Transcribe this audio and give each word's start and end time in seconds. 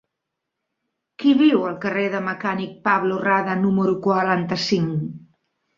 Qui 1.23 1.33
viu 1.43 1.61
al 1.67 1.77
carrer 1.85 2.07
del 2.15 2.25
Mecànic 2.31 2.75
Pablo 2.89 3.21
Rada 3.29 3.61
número 3.69 3.97
quaranta-cinc? 4.09 5.11